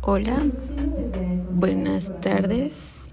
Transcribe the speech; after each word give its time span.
Hola, 0.00 0.40
buenas 1.50 2.18
tardes. 2.20 3.08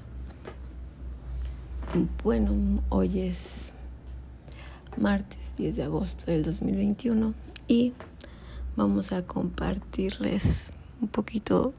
Bueno, 2.23 2.83
hoy 2.89 3.21
es 3.21 3.73
martes 4.95 5.55
10 5.57 5.75
de 5.77 5.83
agosto 5.83 6.25
del 6.27 6.43
2021 6.43 7.33
y 7.67 7.93
vamos 8.75 9.11
a 9.11 9.25
compartirles 9.25 10.71
un 11.01 11.07
poquito 11.07 11.73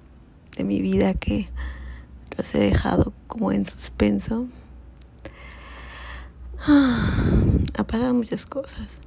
de 0.57 0.65
mi 0.65 0.83
vida 0.83 1.15
que 1.15 1.49
los 2.37 2.53
he 2.57 2.59
dejado 2.59 3.13
como 3.29 3.53
en 3.53 3.65
suspenso. 3.65 4.49
Ha 6.67 7.85
pasado 7.85 8.13
muchas 8.13 8.45
cosas, 8.45 9.01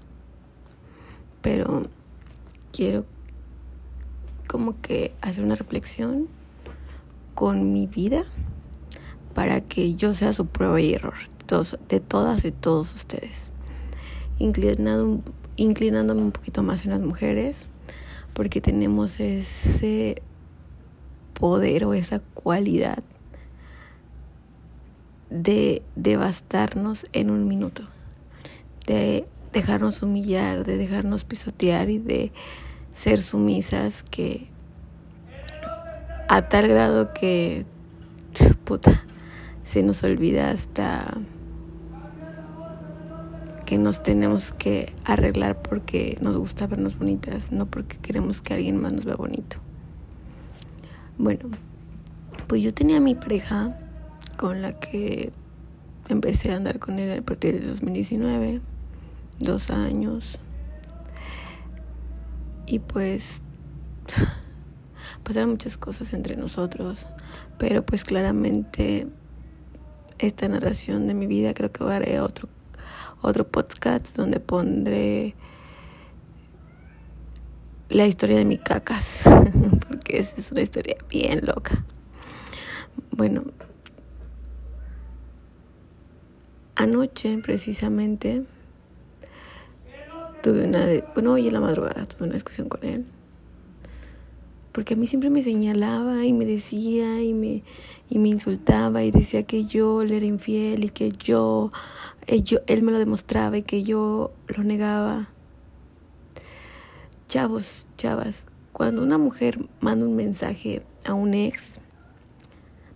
pero 1.42 1.88
quiero 2.72 3.06
como 4.50 4.82
que 4.82 5.14
hacer 5.22 5.44
una 5.44 5.54
reflexión 5.54 6.28
con 7.36 7.72
mi 7.72 7.86
vida 7.86 8.24
para 9.36 9.62
que 9.62 9.94
yo 9.96 10.16
sea 10.16 10.34
su 10.34 10.48
prueba 10.48 10.82
y 10.82 10.94
error 10.94 11.14
de 11.88 12.00
todas 12.00 12.46
y 12.46 12.52
todos 12.52 12.94
ustedes. 12.96 13.52
Inclinado, 14.40 15.22
inclinándome 15.56 16.22
un 16.22 16.32
poquito 16.32 16.64
más 16.64 16.84
en 16.84 16.92
las 16.92 17.02
mujeres 17.02 17.66
porque 18.34 18.60
tenemos 18.60 19.20
ese 19.20 20.24
poder 21.36 21.86
o 21.86 21.94
esa 21.94 22.20
cualidad 22.20 23.04
de 25.30 25.84
devastarnos 25.96 27.06
en 27.14 27.30
un 27.30 27.48
minuto, 27.48 27.84
de 28.88 29.28
dejarnos 29.54 30.02
humillar, 30.02 30.66
de 30.66 30.78
dejarnos 30.78 31.24
pisotear 31.24 31.92
y 31.92 32.00
de 32.00 32.32
ser 33.00 33.22
sumisas 33.22 34.04
que 34.04 34.50
a 36.28 36.50
tal 36.50 36.68
grado 36.68 37.14
que 37.14 37.66
puta 38.66 39.06
se 39.64 39.84
nos 39.84 40.04
olvida 40.04 40.52
hasta 40.52 41.18
que 43.66 43.78
nos 43.78 44.04
tenemos 44.04 44.52
que 44.52 44.94
arreglar 45.06 45.62
porque 45.62 46.18
nos 46.20 46.36
gusta 46.36 46.68
vernos 46.68 46.98
bonitas, 46.98 47.54
no 47.54 47.68
porque 47.68 47.96
queremos 48.00 48.42
que 48.42 48.56
alguien 48.56 48.76
más 48.76 48.92
nos 48.92 49.06
vea 49.06 49.16
bonito. 49.16 49.56
Bueno, 51.18 51.52
pues 52.48 52.62
yo 52.62 52.74
tenía 52.74 53.00
mi 53.00 53.16
pareja 53.16 53.80
con 54.36 54.62
la 54.62 54.78
que 54.78 55.32
empecé 56.10 56.52
a 56.52 56.58
andar 56.58 56.80
con 56.80 57.00
él 57.00 57.18
a 57.18 57.22
partir 57.22 57.62
de 57.62 57.66
2019, 57.66 58.60
dos 59.40 59.72
años. 59.72 60.38
Y 62.70 62.78
pues 62.78 63.42
pasaron 65.24 65.50
muchas 65.50 65.76
cosas 65.76 66.14
entre 66.14 66.38
nosotros, 66.38 67.08
pero 67.58 67.84
pues 67.84 68.04
claramente 68.04 69.08
esta 70.20 70.48
narración 70.48 71.08
de 71.08 71.16
mi 71.16 71.26
vida 71.26 71.56
creo 71.56 71.72
que 71.72 71.84
haré 71.84 72.20
otro 72.20 72.48
otro 73.22 73.48
podcast 73.48 74.16
donde 74.16 74.40
pondré 74.40 75.36
la 77.90 78.06
historia 78.06 78.38
de 78.38 78.46
mi 78.46 78.60
cacas, 78.60 79.24
porque 79.88 80.20
esa 80.20 80.38
es 80.38 80.52
una 80.52 80.62
historia 80.62 80.96
bien 81.10 81.46
loca. 81.48 81.84
Bueno, 83.12 83.46
anoche 86.76 87.40
precisamente 87.40 88.46
tuve 90.42 90.66
una, 90.66 90.88
bueno, 91.14 91.34
hoy 91.34 91.48
en 91.48 91.54
la 91.54 91.60
madrugada 91.60 92.06
tuve 92.06 92.26
una 92.26 92.34
discusión 92.34 92.70
con 92.70 92.84
él. 92.84 93.06
Porque 94.72 94.94
a 94.94 94.98
mí 94.98 95.08
siempre 95.08 95.30
me 95.30 95.44
señalaba 95.44 96.26
y 96.26 96.34
me 96.34 96.46
decía 96.46 97.22
y 97.22 97.34
me, 97.34 97.64
y 98.10 98.20
me 98.20 98.30
insultaba 98.30 99.04
y 99.04 99.12
decía 99.12 99.44
que 99.44 99.66
yo 99.66 100.04
le 100.04 100.18
era 100.18 100.26
infiel 100.26 100.84
y 100.84 100.90
que 100.90 101.12
yo, 101.12 101.72
eh, 102.28 102.42
yo, 102.44 102.60
él 102.68 102.82
me 102.82 102.92
lo 102.92 103.00
demostraba 103.00 103.58
y 103.58 103.64
que 103.64 103.84
yo 103.84 104.32
lo 104.48 104.64
negaba. 104.64 105.30
Chavos, 107.28 107.88
chavas, 107.98 108.46
cuando 108.74 109.04
una 109.04 109.18
mujer 109.18 109.60
manda 109.82 110.06
un 110.06 110.16
mensaje 110.16 110.84
a 111.06 111.14
un 111.14 111.34
ex, 111.34 111.80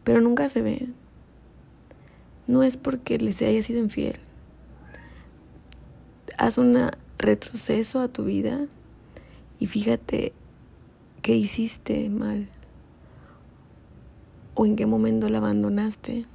pero 0.04 0.22
nunca 0.22 0.50
se 0.50 0.62
ve, 0.62 0.88
no 2.48 2.64
es 2.64 2.78
porque 2.78 3.18
les 3.18 3.42
haya 3.42 3.62
sido 3.62 3.80
infiel. 3.80 4.20
Haz 6.38 6.58
una 6.58 6.98
retroceso 7.24 8.00
a 8.02 8.08
tu 8.08 8.26
vida 8.26 8.68
y 9.60 9.68
fíjate 9.68 10.34
qué 11.22 11.36
hiciste 11.36 12.10
mal 12.10 12.48
o 14.56 14.66
en 14.66 14.76
qué 14.76 14.86
momento 14.86 15.30
la 15.30 15.40
abandonaste 15.40 16.26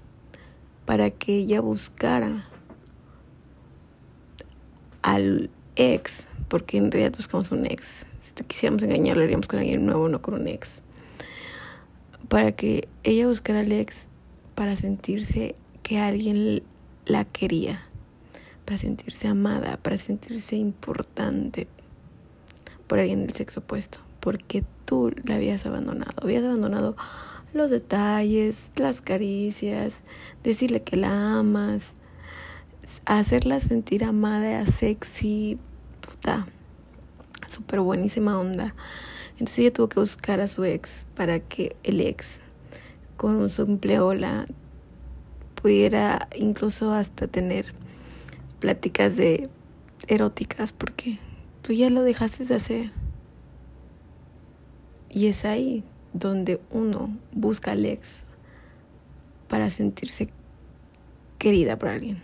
para 0.86 1.10
que 1.10 1.36
ella 1.36 1.60
buscara 1.60 2.48
al 5.02 5.50
ex, 5.76 6.26
porque 6.48 6.78
en 6.78 6.90
realidad 6.90 7.16
buscamos 7.16 7.52
un 7.52 7.66
ex. 7.66 8.06
Si 8.20 8.32
te 8.32 8.44
quisiéramos 8.44 8.82
engañar, 8.82 9.16
lo 9.16 9.22
haríamos 9.22 9.46
con 9.46 9.60
alguien 9.60 9.84
nuevo, 9.84 10.08
no 10.08 10.20
con 10.22 10.34
un 10.34 10.48
ex. 10.48 10.82
Para 12.28 12.52
que 12.52 12.88
ella 13.04 13.28
buscara 13.28 13.60
al 13.60 13.72
ex 13.72 14.08
para 14.54 14.74
sentirse 14.74 15.54
que 15.82 16.00
alguien 16.00 16.62
la 17.06 17.24
quería 17.24 17.87
para 18.68 18.76
sentirse 18.76 19.26
amada, 19.26 19.78
para 19.82 19.96
sentirse 19.96 20.54
importante 20.54 21.68
por 22.86 22.98
alguien 22.98 23.26
del 23.26 23.34
sexo 23.34 23.60
opuesto, 23.60 24.00
porque 24.20 24.62
tú 24.84 25.10
la 25.24 25.36
habías 25.36 25.64
abandonado, 25.64 26.12
habías 26.20 26.44
abandonado 26.44 26.94
los 27.54 27.70
detalles, 27.70 28.72
las 28.76 29.00
caricias, 29.00 30.02
decirle 30.44 30.82
que 30.82 30.98
la 30.98 31.38
amas, 31.38 31.94
hacerla 33.06 33.58
sentir 33.58 34.04
amada, 34.04 34.66
sexy, 34.66 35.58
puta, 36.02 36.46
súper 37.46 37.80
buenísima 37.80 38.38
onda. 38.38 38.74
Entonces 39.38 39.60
ella 39.60 39.72
tuvo 39.72 39.88
que 39.88 40.00
buscar 40.00 40.40
a 40.40 40.46
su 40.46 40.66
ex 40.66 41.06
para 41.14 41.40
que 41.40 41.74
el 41.84 42.02
ex 42.02 42.42
con 43.16 43.48
su 43.48 43.62
empleola 43.62 44.46
pudiera 45.54 46.28
incluso 46.36 46.92
hasta 46.92 47.28
tener 47.28 47.72
pláticas 48.58 49.16
de 49.16 49.48
eróticas 50.06 50.72
porque 50.72 51.18
tú 51.62 51.72
ya 51.72 51.90
lo 51.90 52.02
dejaste 52.02 52.44
de 52.44 52.54
hacer. 52.54 52.92
Y 55.10 55.26
es 55.26 55.44
ahí 55.44 55.84
donde 56.12 56.60
uno 56.70 57.16
busca 57.32 57.72
al 57.72 57.84
ex 57.86 58.24
para 59.48 59.70
sentirse 59.70 60.28
querida 61.38 61.78
por 61.78 61.88
alguien. 61.88 62.22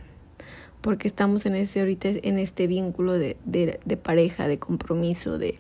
Porque 0.80 1.08
estamos 1.08 1.46
en 1.46 1.54
ese 1.54 1.80
ahorita 1.80 2.08
en 2.08 2.38
este 2.38 2.66
vínculo 2.66 3.14
de, 3.14 3.38
de, 3.46 3.80
de 3.84 3.96
pareja, 3.96 4.48
de 4.48 4.58
compromiso, 4.58 5.38
de, 5.38 5.58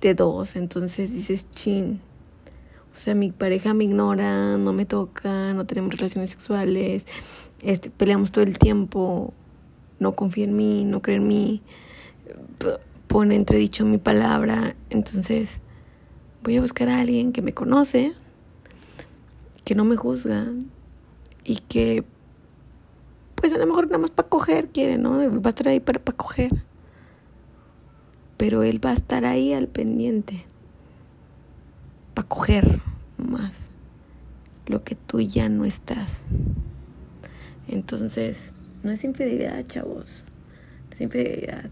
de 0.00 0.14
dos. 0.14 0.54
Entonces 0.54 1.12
dices, 1.12 1.50
chin. 1.50 2.00
O 2.96 2.98
sea, 2.98 3.14
mi 3.14 3.30
pareja 3.30 3.74
me 3.74 3.84
ignora, 3.84 4.56
no 4.56 4.72
me 4.72 4.86
toca, 4.86 5.52
no 5.52 5.66
tenemos 5.66 5.94
relaciones 5.94 6.30
sexuales, 6.30 7.04
este, 7.62 7.90
peleamos 7.90 8.30
todo 8.32 8.42
el 8.44 8.58
tiempo, 8.58 9.34
no 9.98 10.14
confía 10.14 10.44
en 10.44 10.56
mí, 10.56 10.84
no 10.84 11.02
cree 11.02 11.16
en 11.16 11.28
mí, 11.28 11.62
pone 13.06 13.34
entredicho 13.36 13.84
mi 13.84 13.98
palabra. 13.98 14.74
Entonces 14.90 15.60
voy 16.42 16.56
a 16.56 16.60
buscar 16.60 16.88
a 16.88 17.00
alguien 17.00 17.32
que 17.32 17.42
me 17.42 17.54
conoce, 17.54 18.14
que 19.64 19.74
no 19.74 19.84
me 19.84 19.96
juzga 19.96 20.46
y 21.44 21.56
que 21.56 22.04
pues 23.34 23.52
a 23.52 23.58
lo 23.58 23.66
mejor 23.66 23.86
nada 23.86 23.98
más 23.98 24.10
para 24.10 24.28
coger 24.28 24.68
quiere, 24.68 24.98
¿no? 24.98 25.18
Va 25.18 25.40
a 25.44 25.48
estar 25.50 25.68
ahí 25.68 25.80
para, 25.80 26.00
para 26.00 26.16
coger. 26.16 26.50
Pero 28.36 28.62
él 28.62 28.84
va 28.84 28.90
a 28.90 28.94
estar 28.94 29.24
ahí 29.24 29.52
al 29.52 29.68
pendiente. 29.68 30.44
Para 32.14 32.26
coger 32.26 32.80
más 33.18 33.70
lo 34.66 34.82
que 34.82 34.94
tú 34.94 35.20
ya 35.20 35.48
no 35.48 35.64
estás. 35.64 36.22
Entonces, 37.68 38.52
no 38.86 38.92
es 38.92 39.02
infidelidad, 39.02 39.66
chavos. 39.66 40.24
No 40.88 40.94
es 40.94 41.00
infidelidad. 41.00 41.70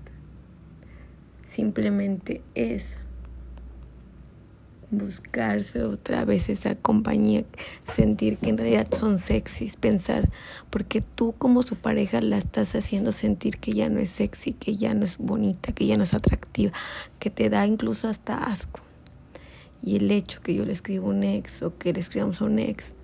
Simplemente 1.44 2.42
es 2.54 2.98
buscarse 4.90 5.82
otra 5.82 6.24
vez 6.24 6.48
esa 6.48 6.74
compañía, 6.74 7.44
sentir 7.84 8.38
que 8.38 8.50
en 8.50 8.58
realidad 8.58 8.88
son 8.92 9.18
sexys, 9.18 9.76
pensar, 9.76 10.30
porque 10.70 11.00
tú 11.00 11.34
como 11.38 11.62
su 11.62 11.76
pareja 11.76 12.20
la 12.20 12.36
estás 12.36 12.74
haciendo 12.74 13.12
sentir 13.12 13.58
que 13.58 13.72
ya 13.72 13.88
no 13.88 14.00
es 14.00 14.10
sexy, 14.10 14.52
que 14.52 14.76
ya 14.76 14.94
no 14.94 15.04
es 15.04 15.16
bonita, 15.18 15.72
que 15.72 15.86
ya 15.86 15.96
no 15.96 16.02
es 16.02 16.14
atractiva, 16.14 16.72
que 17.18 17.30
te 17.30 17.48
da 17.48 17.66
incluso 17.66 18.08
hasta 18.08 18.44
asco. 18.44 18.80
Y 19.82 19.96
el 19.96 20.10
hecho 20.10 20.40
que 20.42 20.54
yo 20.54 20.64
le 20.64 20.72
escribo 20.72 21.08
un 21.08 21.22
ex 21.22 21.62
o 21.62 21.76
que 21.76 21.92
le 21.92 22.00
escribamos 22.00 22.40
a 22.40 22.46
un 22.46 22.58
ex 22.58 22.94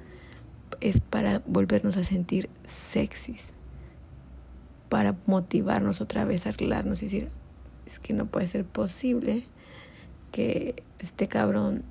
es 0.81 1.01
para 1.01 1.43
volvernos 1.47 1.97
a 1.97 2.05
sentir 2.05 2.49
sexys 2.65 3.53
para 4.91 5.15
motivarnos 5.25 6.03
otra 6.03 6.27
vez 6.27 6.45
a 6.45 6.51
arreglarnos 6.51 7.01
y 7.01 7.07
decir, 7.07 7.29
es 7.87 7.99
que 7.99 8.13
no 8.13 8.27
puede 8.27 8.47
ser 8.47 8.65
posible 8.67 9.45
que 10.33 10.83
este 10.99 11.29
cabrón 11.29 11.85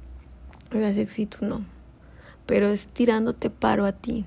sexy, 0.70 1.26
tú 1.26 1.46
no. 1.46 1.66
Pero 2.46 2.68
es 2.68 2.90
tirándote 2.90 3.50
paro 3.50 3.86
a 3.86 3.94
ti. 3.94 4.26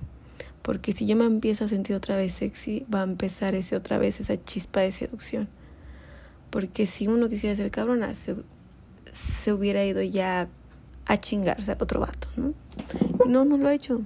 Porque 0.63 0.93
si 0.93 1.07
yo 1.07 1.17
me 1.17 1.25
empiezo 1.25 1.65
a 1.65 1.69
sentir 1.69 1.95
otra 1.95 2.17
vez 2.17 2.33
sexy, 2.33 2.87
va 2.93 3.01
a 3.01 3.05
empezar 3.05 3.55
ese 3.55 3.77
otra 3.77 3.99
vez 3.99 4.21
esa 4.21 4.43
chispa 4.43 4.81
de 4.81 4.93
seducción. 4.93 5.49
Porque 6.51 6.87
si 6.87 7.09
uno 7.09 7.29
quisiera 7.29 7.55
ser 7.55 7.71
cabrona, 7.71 8.15
se, 8.15 8.37
se 9.13 9.53
hubiera 9.53 9.85
ido 9.85 10.03
ya 10.03 10.49
a 11.07 11.17
chingarse 11.19 11.73
al 11.73 11.79
otro 11.83 12.01
vato, 12.01 12.29
¿no? 12.37 12.55
no, 13.27 13.45
no 13.45 13.57
lo 13.59 13.69
ha 13.69 13.75
hecho. 13.75 14.03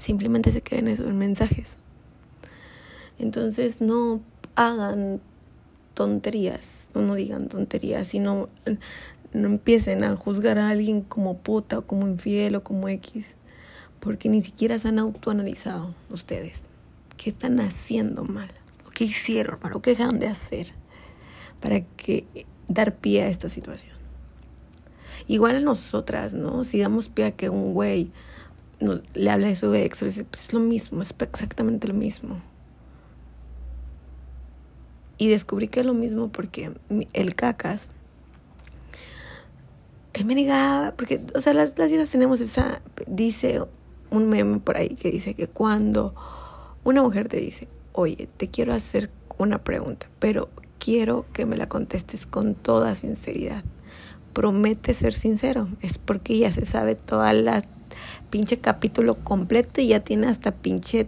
Simplemente 0.00 0.50
se 0.50 0.62
queden 0.62 0.88
esos 0.88 1.12
mensajes. 1.12 1.78
Entonces 3.18 3.80
no 3.80 4.20
hagan 4.54 5.20
tonterías, 5.94 6.88
no, 6.94 7.02
no 7.02 7.14
digan 7.14 7.48
tonterías, 7.48 8.06
sino 8.08 8.48
no 9.32 9.48
empiecen 9.48 10.04
a 10.04 10.16
juzgar 10.16 10.58
a 10.58 10.68
alguien 10.68 11.00
como 11.02 11.38
puta 11.38 11.78
o 11.78 11.86
como 11.86 12.06
infiel 12.06 12.56
o 12.56 12.62
como 12.62 12.88
X, 12.88 13.36
porque 14.00 14.28
ni 14.28 14.42
siquiera 14.42 14.78
se 14.78 14.88
han 14.88 14.98
autoanalizado 14.98 15.94
ustedes. 16.10 16.64
¿Qué 17.16 17.30
están 17.30 17.60
haciendo 17.60 18.24
mal? 18.24 18.50
¿O 18.86 18.90
qué 18.90 19.04
hicieron 19.04 19.58
mal? 19.62 19.72
¿O 19.72 19.82
qué 19.82 19.90
dejaron 19.90 20.18
de 20.18 20.26
hacer 20.26 20.68
para 21.60 21.80
que 21.80 22.26
dar 22.68 22.96
pie 22.96 23.22
a 23.22 23.28
esta 23.28 23.48
situación? 23.48 23.96
Igual 25.26 25.56
a 25.56 25.60
nosotras, 25.60 26.34
¿no? 26.34 26.62
Si 26.64 26.78
damos 26.78 27.08
pie 27.08 27.24
a 27.24 27.30
que 27.32 27.48
un 27.48 27.72
güey 27.72 28.10
le 29.14 29.30
habla 29.30 29.48
de 29.48 29.54
su 29.54 29.72
ex, 29.74 30.00
pues 30.00 30.18
es 30.18 30.52
lo 30.52 30.60
mismo, 30.60 31.00
es 31.00 31.14
exactamente 31.18 31.88
lo 31.88 31.94
mismo. 31.94 32.42
Y 35.18 35.28
descubrí 35.28 35.68
que 35.68 35.80
es 35.80 35.86
lo 35.86 35.94
mismo 35.94 36.28
porque 36.28 36.72
el 37.12 37.34
cacas, 37.34 37.88
él 40.12 40.24
me 40.24 40.34
negaba, 40.34 40.92
porque, 40.96 41.22
o 41.34 41.40
sea, 41.40 41.52
las, 41.54 41.78
las 41.78 41.88
viejas 41.88 42.10
tenemos 42.10 42.40
esa, 42.40 42.80
dice 43.06 43.62
un 44.10 44.28
meme 44.28 44.60
por 44.60 44.76
ahí 44.76 44.90
que 44.90 45.10
dice 45.10 45.34
que 45.34 45.48
cuando 45.48 46.14
una 46.84 47.02
mujer 47.02 47.28
te 47.28 47.38
dice, 47.38 47.68
oye, 47.92 48.28
te 48.36 48.48
quiero 48.48 48.72
hacer 48.72 49.10
una 49.38 49.58
pregunta, 49.58 50.06
pero 50.18 50.48
quiero 50.78 51.26
que 51.32 51.46
me 51.46 51.56
la 51.56 51.68
contestes 51.68 52.26
con 52.26 52.54
toda 52.54 52.94
sinceridad. 52.94 53.64
Promete 54.32 54.94
ser 54.94 55.14
sincero, 55.14 55.68
es 55.80 55.98
porque 55.98 56.38
ya 56.38 56.52
se 56.52 56.64
sabe 56.64 56.94
toda 56.94 57.32
la 57.32 57.62
pinche 58.30 58.58
capítulo 58.58 59.16
completo 59.16 59.80
y 59.80 59.88
ya 59.88 60.00
tiene 60.00 60.28
hasta 60.28 60.52
pinche 60.52 61.06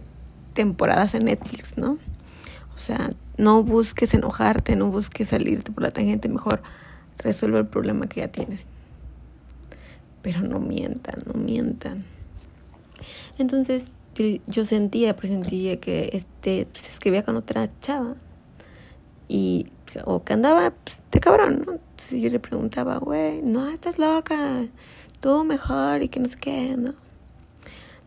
temporadas 0.53 1.13
en 1.13 1.25
Netflix, 1.25 1.77
¿no? 1.77 1.97
O 2.75 2.77
sea, 2.77 3.09
no 3.39 3.63
busques 3.63 4.13
enojarte, 4.13 4.75
no 4.75 4.87
busques 4.91 5.29
salirte 5.29 5.71
por 5.71 5.81
la 5.81 5.91
tangente, 5.91 6.27
mejor 6.27 6.61
resuelve 7.17 7.59
el 7.59 7.67
problema 7.67 8.07
que 8.07 8.19
ya 8.19 8.27
tienes. 8.27 8.67
Pero 10.21 10.41
no 10.41 10.59
mientan, 10.59 11.15
no 11.25 11.39
mientan. 11.39 12.03
Entonces 13.37 13.89
yo 14.45 14.65
sentía, 14.65 15.15
presentía 15.15 15.79
que 15.79 16.09
este 16.11 16.67
pues, 16.69 16.83
se 16.83 16.91
escribía 16.91 17.23
con 17.23 17.37
otra 17.37 17.69
chava 17.79 18.15
y 19.29 19.67
o 20.03 20.23
que 20.23 20.33
andaba 20.33 20.71
pues, 20.71 20.99
de 21.09 21.19
cabrón, 21.21 21.63
¿no? 21.65 21.73
Entonces 21.73 22.21
yo 22.21 22.29
le 22.29 22.39
preguntaba, 22.39 22.97
güey, 22.97 23.41
no, 23.41 23.69
estás 23.69 23.97
loca, 23.97 24.65
tú 25.21 25.45
mejor 25.45 26.03
y 26.03 26.09
que 26.09 26.19
no 26.19 26.27
sé 26.27 26.37
qué, 26.37 26.75
¿no? 26.77 26.93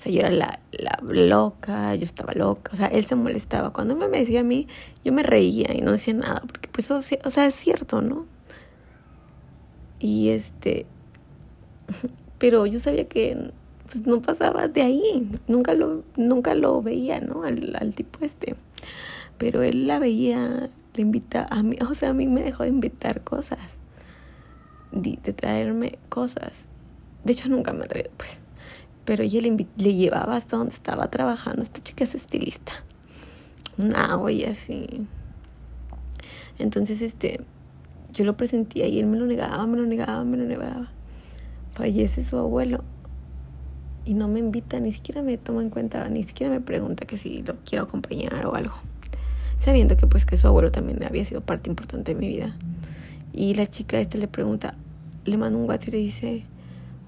O 0.02 0.04
sea, 0.04 0.10
yo 0.10 0.19
era 0.19 0.31
la, 0.31 0.58
la 0.72 0.99
loca, 1.00 1.94
yo 1.94 2.04
estaba 2.04 2.32
loca, 2.32 2.72
o 2.72 2.76
sea, 2.76 2.88
él 2.88 3.04
se 3.04 3.14
molestaba. 3.14 3.72
Cuando 3.72 3.94
me 3.94 4.08
decía 4.08 4.40
a 4.40 4.43
mí, 4.43 4.66
yo 5.04 5.12
me 5.12 5.22
reía 5.22 5.72
y 5.72 5.81
no 5.81 5.93
decía 5.93 6.12
nada, 6.12 6.43
porque 6.44 6.69
pues, 6.72 6.90
o 6.90 7.02
sea, 7.02 7.46
es 7.46 7.54
cierto, 7.54 8.02
¿no? 8.02 8.26
Y 10.00 10.31
este, 10.31 10.87
pero 12.38 12.66
yo 12.66 12.81
sabía 12.81 13.06
que 13.06 13.52
pues, 13.88 14.04
no 14.04 14.20
pasaba 14.20 14.66
de 14.66 14.82
ahí, 14.82 15.31
nunca 15.46 15.72
lo, 15.72 16.02
nunca 16.16 16.56
lo 16.56 16.82
veía, 16.82 17.20
¿no? 17.20 17.44
Al, 17.44 17.76
al 17.78 17.94
tipo 17.94 18.25
este. 18.25 18.56
Pero 19.38 19.62
él 19.62 19.87
la 19.87 20.00
veía, 20.00 20.69
le 20.94 21.00
invita 21.00 21.46
a 21.48 21.62
mí, 21.62 21.76
o 21.88 21.94
sea, 21.94 22.08
a 22.08 22.12
mí 22.12 22.26
me 22.26 22.43
dejó 22.43 22.64
de 22.64 22.70
invitar 22.70 23.22
cosas, 23.22 23.78
de, 24.90 25.16
de 25.22 25.32
traerme 25.32 26.00
cosas. 26.08 26.66
De 27.22 27.34
hecho, 27.34 27.48
nunca 27.48 27.72
me 27.72 27.87
traído, 27.87 28.10
pues 28.16 28.42
pero 29.04 29.22
ella 29.22 29.40
le, 29.40 29.66
le, 29.76 29.94
llevaba 29.94 30.37
hasta 30.37 30.56
donde 30.56 30.75
estaba 30.75 31.10
trabajando. 31.10 31.62
Esta 31.62 31.82
chica 31.82 32.04
es 32.04 32.14
estilista. 32.14 32.72
Una 33.78 34.20
y 34.31 34.44
así. 34.44 35.06
Entonces, 36.58 37.02
este, 37.02 37.40
yo 38.12 38.25
lo 38.25 38.37
presentía 38.37 38.87
y 38.87 38.99
él 38.99 39.06
me 39.06 39.19
lo 39.19 39.26
negaba, 39.26 39.66
me 39.66 39.78
lo 39.78 39.87
negaba, 39.87 40.25
me 40.25 40.37
lo 40.37 40.44
negaba. 40.44 40.90
Fallece 41.75 42.22
su 42.22 42.37
abuelo 42.37 42.84
y 44.04 44.14
no 44.14 44.28
me 44.28 44.40
invita, 44.40 44.81
ni 44.81 44.93
siquiera 44.93 45.22
me 45.22 45.38
toma 45.38 45.62
en 45.62 45.70
cuenta, 45.70 46.08
ni 46.08 46.25
siquiera 46.25 46.52
me 46.52 46.60
pregunta 46.60 47.06
que 47.06 47.16
si 47.16 47.43
lo 47.43 47.56
quiero 47.64 47.84
acompañar 47.84 48.46
o 48.46 48.55
algo. 48.55 48.75
Sabiendo 49.58 49.96
que 49.96 50.06
pues 50.06 50.26
que 50.26 50.37
su 50.37 50.46
abuelo 50.46 50.72
también 50.72 51.02
había 51.05 51.25
sido 51.25 51.40
parte 51.40 51.70
importante 51.70 52.14
de 52.14 52.20
mi 52.20 52.28
vida. 52.28 52.56
Y 53.32 53.55
la 53.55 53.66
chica 53.66 53.98
esta 54.00 54.19
le 54.19 54.28
pregunta, 54.28 54.75
le 55.25 55.37
manda 55.38 55.58
un 55.58 55.69
WhatsApp 55.69 55.88
y 55.88 55.93
le 55.93 55.98
dice, 55.98 56.44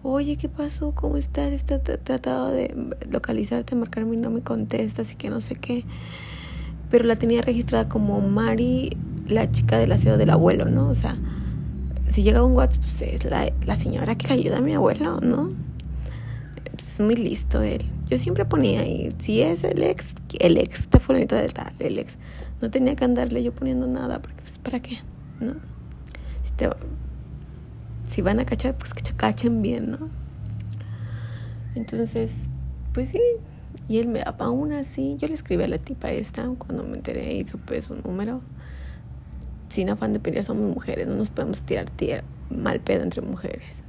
oye, 0.05 0.37
¿qué 0.37 0.49
pasó? 0.49 0.93
¿Cómo 0.95 1.17
estás? 1.17 1.53
Está 1.53 1.81
tratado 1.81 2.51
de 2.51 2.75
localizarte, 3.11 3.75
marcarme 3.75 4.15
y 4.15 4.19
no 4.19 4.31
me 4.31 4.43
contesta, 4.43 5.03
así 5.03 5.17
que 5.17 5.31
no 5.31 5.41
sé 5.41 5.55
qué. 5.57 5.85
Pero 6.91 7.05
la 7.05 7.17
tenía 7.17 7.41
registrada 7.41 7.89
como 7.89 8.21
Mari, 8.21 8.97
la 9.27 9.51
chica 9.51 9.79
del 9.79 9.93
aseo 9.93 10.19
del 10.19 10.31
abuelo, 10.31 10.67
¿no? 10.67 10.89
O 10.89 10.95
sea, 10.95 11.17
si 12.09 12.23
llega 12.23 12.45
un 12.45 12.53
WhatsApp, 12.53 12.83
pues 12.83 13.03
es 13.03 13.25
la, 13.25 13.51
la 13.67 13.75
señora 13.75 14.15
que 14.17 14.33
ayuda 14.33 14.59
a 14.59 14.61
mi 14.61 14.75
abuelo, 14.75 15.21
¿no? 15.21 15.53
Es 16.77 17.01
muy 17.01 17.17
listo 17.17 17.63
él. 17.63 17.87
Yo 18.09 18.19
siempre 18.19 18.45
ponía 18.45 18.81
ahí, 18.81 19.15
si 19.19 19.41
es 19.41 19.65
el 19.65 19.83
ex, 19.83 20.15
el 20.39 20.59
ex, 20.59 20.81
está 20.81 21.01
fulanito 21.01 21.35
de 21.35 21.49
tal, 21.49 21.73
el 21.79 21.99
ex. 21.99 22.19
No 22.61 22.71
tenía 22.71 22.95
que 22.95 23.05
andarle 23.05 23.43
yo 23.43 23.53
poniendo 23.53 23.87
nada, 23.87 24.21
porque 24.21 24.43
pues, 24.43 24.59
¿para 24.59 24.81
qué? 24.81 24.99
¿No? 25.41 25.55
Si 26.43 26.53
te 26.53 26.69
si 28.07 28.23
van 28.23 28.41
a 28.41 28.47
cachar, 28.47 28.77
pues 28.77 28.95
que 28.95 29.03
cachen 29.13 29.63
bien, 29.63 29.91
¿no? 29.91 30.09
Entonces, 31.75 32.49
pues 32.93 33.11
sí, 33.11 33.21
y 33.89 33.99
él 33.99 34.09
me, 34.09 34.23
aún 34.39 34.73
así, 34.73 35.17
yo 35.19 35.29
le 35.29 35.35
escribí 35.35 35.63
a 35.65 35.69
la 35.69 35.79
tipa 35.79 36.11
esta 36.11 36.47
cuando 36.59 36.85
me 36.85 36.97
enteré 36.97 37.35
y 37.35 37.47
supe 37.47 37.81
su 37.83 37.97
número. 37.97 38.41
Sin 39.69 39.91
afán 39.91 40.13
de 40.13 40.21
pelear, 40.21 40.45
somos 40.45 40.73
mujeres, 40.73 41.07
no 41.09 41.17
nos 41.17 41.31
podemos 41.31 41.63
tirar, 41.63 41.87
mal 42.51 42.81
pedo 42.81 43.03
entre 43.03 43.21
mujeres. 43.23 43.83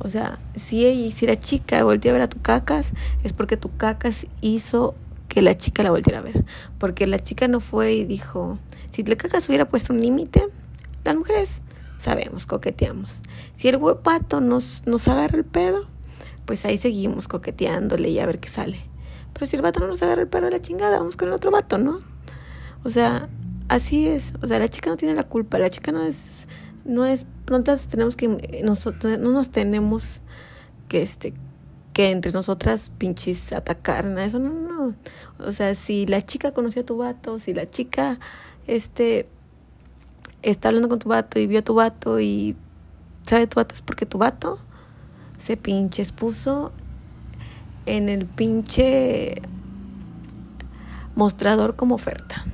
O 0.00 0.08
sea, 0.08 0.38
si, 0.56 0.86
ella, 0.86 1.14
si 1.14 1.26
la 1.26 1.36
chica 1.36 1.82
voltea 1.84 2.12
a 2.12 2.14
ver 2.14 2.22
a 2.22 2.28
tu 2.28 2.40
cacas, 2.40 2.92
es 3.22 3.32
porque 3.32 3.56
tu 3.56 3.74
cacas 3.76 4.26
hizo 4.40 4.94
que 5.28 5.42
la 5.42 5.56
chica 5.56 5.82
la 5.82 5.90
volviera 5.90 6.18
a 6.18 6.22
ver. 6.22 6.44
Porque 6.78 7.06
la 7.06 7.18
chica 7.18 7.48
no 7.48 7.60
fue 7.60 7.94
y 7.94 8.04
dijo, 8.04 8.58
si 8.90 9.04
la 9.04 9.16
cacas 9.16 9.48
hubiera 9.48 9.68
puesto 9.68 9.92
un 9.92 10.00
límite, 10.00 10.48
las 11.04 11.16
mujeres 11.16 11.62
sabemos, 11.98 12.46
coqueteamos. 12.46 13.20
Si 13.54 13.68
el 13.68 13.76
huepato 13.76 14.40
nos, 14.40 14.86
nos 14.86 15.06
agarra 15.08 15.36
el 15.36 15.44
pedo, 15.44 15.86
pues 16.46 16.64
ahí 16.64 16.78
seguimos 16.78 17.28
coqueteándole 17.28 18.08
y 18.08 18.18
a 18.18 18.26
ver 18.26 18.40
qué 18.40 18.48
sale. 18.48 18.80
Pero 19.34 19.46
si 19.46 19.56
el 19.56 19.62
vato 19.62 19.80
no 19.80 19.88
nos 19.88 20.02
agarra 20.02 20.22
el 20.22 20.28
pedo 20.28 20.46
a 20.46 20.50
la 20.50 20.60
chingada, 20.60 20.98
vamos 20.98 21.16
con 21.16 21.28
el 21.28 21.34
otro 21.34 21.50
vato, 21.50 21.76
¿no? 21.76 22.00
O 22.84 22.90
sea, 22.90 23.28
así 23.68 24.08
es. 24.08 24.32
O 24.42 24.46
sea, 24.46 24.58
la 24.58 24.68
chica 24.68 24.90
no 24.90 24.96
tiene 24.96 25.14
la 25.14 25.24
culpa, 25.24 25.58
la 25.58 25.70
chica 25.70 25.92
no 25.92 26.02
es, 26.02 26.46
no 26.84 27.04
es, 27.04 27.26
nosotras 27.50 27.86
tenemos 27.88 28.16
que, 28.16 28.62
nosotros, 28.64 29.18
no 29.18 29.30
nos 29.30 29.50
tenemos 29.50 30.22
que, 30.88 31.02
este, 31.02 31.34
que 31.92 32.10
entre 32.10 32.32
nosotras 32.32 32.92
pinches 32.96 33.52
atacar, 33.52 34.04
nada, 34.06 34.24
eso 34.24 34.38
no, 34.38 34.50
no. 34.50 34.94
O 35.38 35.52
sea, 35.52 35.74
si 35.74 36.06
la 36.06 36.24
chica 36.24 36.52
conoció 36.52 36.82
a 36.82 36.86
tu 36.86 36.96
vato, 36.96 37.38
si 37.38 37.54
la 37.54 37.66
chica, 37.66 38.18
este, 38.66 39.28
está 40.42 40.68
hablando 40.68 40.88
con 40.88 40.98
tu 40.98 41.08
vato 41.08 41.38
y 41.38 41.46
vio 41.46 41.60
a 41.60 41.62
tu 41.62 41.74
vato 41.74 42.20
y 42.20 42.56
sabe 43.22 43.46
tu 43.46 43.56
vato 43.56 43.74
es 43.74 43.82
porque 43.82 44.06
tu 44.06 44.18
vato 44.18 44.58
se 45.36 45.56
pinches 45.56 46.12
puso 46.12 46.72
en 47.86 48.08
el 48.08 48.26
pinche 48.26 49.40
mostrador 51.14 51.76
como 51.76 51.94
oferta. 51.94 52.44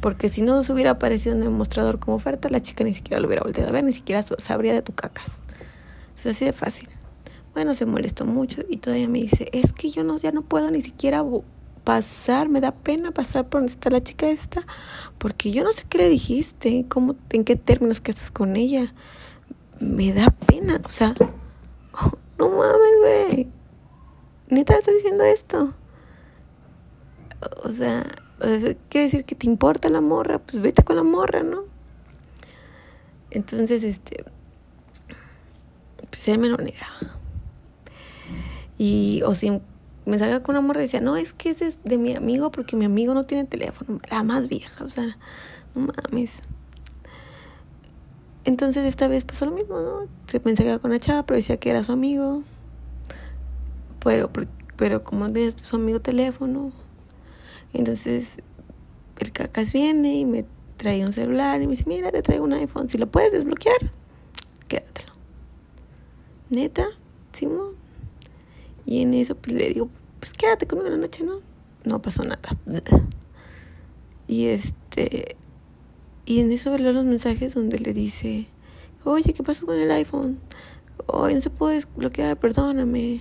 Porque 0.00 0.28
si 0.28 0.42
no 0.42 0.62
se 0.62 0.72
hubiera 0.72 0.92
aparecido 0.92 1.34
en 1.34 1.42
el 1.42 1.50
mostrador 1.50 1.98
como 1.98 2.16
oferta, 2.16 2.48
la 2.48 2.60
chica 2.62 2.84
ni 2.84 2.94
siquiera 2.94 3.20
lo 3.20 3.26
hubiera 3.26 3.42
volteado 3.42 3.68
a 3.68 3.72
ver, 3.72 3.84
ni 3.84 3.92
siquiera 3.92 4.22
sabría 4.22 4.72
de 4.72 4.82
tu 4.82 4.92
cacas. 4.92 5.40
Es 6.18 6.26
así 6.26 6.44
de 6.44 6.52
fácil. 6.52 6.88
Bueno, 7.54 7.74
se 7.74 7.86
molestó 7.86 8.24
mucho 8.24 8.62
y 8.68 8.76
todavía 8.76 9.08
me 9.08 9.18
dice, 9.18 9.48
es 9.52 9.72
que 9.72 9.90
yo 9.90 10.04
no, 10.04 10.16
ya 10.18 10.30
no 10.30 10.42
puedo 10.42 10.70
ni 10.70 10.80
siquiera 10.80 11.22
pasar, 11.88 12.50
me 12.50 12.60
da 12.60 12.72
pena 12.72 13.12
pasar 13.12 13.48
por 13.48 13.62
donde 13.62 13.72
está 13.72 13.88
la 13.88 14.02
chica 14.02 14.28
esta, 14.28 14.60
porque 15.16 15.52
yo 15.52 15.64
no 15.64 15.72
sé 15.72 15.84
qué 15.88 15.96
le 15.96 16.10
dijiste, 16.10 16.84
cómo, 16.86 17.16
en 17.30 17.44
qué 17.44 17.56
términos 17.56 18.02
que 18.02 18.10
estás 18.10 18.30
con 18.30 18.56
ella. 18.56 18.92
Me 19.80 20.12
da 20.12 20.28
pena, 20.28 20.82
o 20.84 20.90
sea, 20.90 21.14
no 22.38 22.48
mames, 22.50 22.94
güey. 23.00 23.48
Neta 24.50 24.76
estás 24.76 24.96
diciendo 24.96 25.24
esto. 25.24 25.72
O 27.64 27.70
sea, 27.70 28.06
quiere 28.90 29.06
decir 29.06 29.24
que 29.24 29.34
te 29.34 29.46
importa 29.46 29.88
la 29.88 30.02
morra, 30.02 30.40
pues 30.40 30.60
vete 30.60 30.82
con 30.84 30.96
la 30.96 31.04
morra, 31.04 31.42
¿no? 31.42 31.64
Entonces, 33.30 33.82
este, 33.82 34.26
pues 36.10 36.28
él 36.28 36.38
me 36.38 36.50
lo 36.50 36.58
negaba. 36.58 37.16
Y, 38.76 39.22
o 39.24 39.32
si 39.32 39.62
me 40.08 40.18
salga 40.18 40.42
con 40.42 40.56
una 40.56 40.66
morra 40.66 40.80
y 40.80 40.84
decía, 40.84 41.00
no, 41.00 41.16
es 41.16 41.34
que 41.34 41.50
ese 41.50 41.66
es 41.66 41.78
de 41.84 41.98
mi 41.98 42.16
amigo 42.16 42.50
porque 42.50 42.76
mi 42.76 42.86
amigo 42.86 43.12
no 43.12 43.24
tiene 43.24 43.44
teléfono, 43.44 44.00
la 44.10 44.22
más 44.22 44.48
vieja, 44.48 44.84
o 44.84 44.88
sea, 44.88 45.18
no 45.74 45.92
mames. 45.92 46.42
Entonces 48.44 48.86
esta 48.86 49.06
vez 49.06 49.24
pasó 49.24 49.44
lo 49.44 49.52
mismo, 49.52 49.80
¿no? 49.80 50.08
Se 50.26 50.40
pensaba 50.40 50.78
con 50.78 50.92
la 50.92 50.98
chava, 50.98 51.26
pero 51.26 51.36
decía 51.36 51.58
que 51.58 51.68
era 51.68 51.82
su 51.82 51.92
amigo. 51.92 52.42
Pero, 54.02 54.30
pero 54.76 55.04
como 55.04 55.26
no 55.26 55.32
tenía 55.32 55.50
su 55.50 55.76
amigo 55.76 56.00
teléfono, 56.00 56.72
entonces 57.74 58.38
el 59.18 59.32
cacas 59.32 59.74
viene 59.74 60.16
y 60.16 60.24
me 60.24 60.46
trae 60.78 61.04
un 61.04 61.12
celular 61.12 61.60
y 61.60 61.66
me 61.66 61.72
dice, 61.72 61.84
mira, 61.86 62.10
te 62.10 62.22
traigo 62.22 62.44
un 62.44 62.54
iPhone, 62.54 62.88
si 62.88 62.96
lo 62.96 63.08
puedes 63.08 63.32
desbloquear, 63.32 63.92
quédatelo. 64.68 65.12
Neta, 66.48 66.86
Simón. 67.32 67.77
Y 68.88 69.02
en 69.02 69.12
eso 69.12 69.34
pues, 69.34 69.54
le 69.54 69.68
digo, 69.68 69.90
pues 70.18 70.32
quédate 70.32 70.66
conmigo 70.66 70.88
la 70.88 70.96
noche, 70.96 71.22
¿no? 71.22 71.42
No 71.84 72.00
pasó 72.00 72.24
nada. 72.24 72.40
Y 74.26 74.46
este, 74.46 75.36
y 76.24 76.40
en 76.40 76.50
eso 76.52 76.76
leo 76.78 76.94
los 76.94 77.04
mensajes 77.04 77.52
donde 77.52 77.78
le 77.78 77.92
dice, 77.92 78.46
oye, 79.04 79.34
¿qué 79.34 79.42
pasó 79.42 79.66
con 79.66 79.78
el 79.78 79.90
iPhone? 79.90 80.38
Oye, 81.06 81.34
no 81.34 81.42
se 81.42 81.50
puede 81.50 81.74
desbloquear, 81.74 82.38
perdóname. 82.38 83.20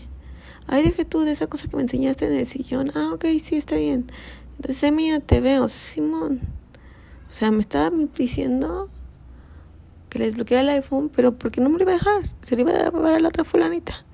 Ay, 0.67 0.83
dejé 0.83 1.03
tú 1.03 1.23
de 1.23 1.31
esa 1.31 1.47
cosa 1.47 1.67
que 1.67 1.75
me 1.75 1.81
enseñaste 1.81 2.27
en 2.27 2.33
el 2.33 2.45
sillón. 2.45 2.93
Ah, 2.95 3.11
ok, 3.13 3.25
sí, 3.37 3.57
está 3.57 3.75
bien. 3.75 4.09
Entonces, 4.55 4.93
mía, 4.93 5.19
te 5.19 5.41
veo, 5.41 5.67
Simón. 5.67 6.39
O 7.29 7.33
sea, 7.33 7.51
me 7.51 7.59
estaba 7.59 7.91
diciendo 8.17 8.89
que 10.09 10.19
le 10.19 10.25
desbloqueara 10.27 10.61
el 10.61 10.69
iPhone, 10.77 11.11
pero 11.13 11.37
porque 11.37 11.59
no 11.59 11.67
me 11.67 11.75
lo 11.75 11.83
iba 11.83 11.91
a 11.91 11.95
dejar. 11.95 12.31
Se 12.41 12.55
lo 12.55 12.61
iba 12.61 12.71
a 12.71 12.89
dar 12.89 13.13
a 13.15 13.19
la 13.19 13.27
otra 13.27 13.43
fulanita. 13.43 14.06